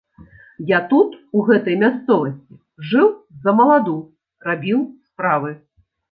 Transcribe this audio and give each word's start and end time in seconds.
Я 0.69 0.77
тут, 0.91 1.11
у 1.39 1.41
гэтай 1.49 1.75
мясцовасці, 1.83 2.57
жыў 2.91 3.11
ззамаладу, 3.41 3.93
рабіў 4.47 4.79
справы. 5.11 5.51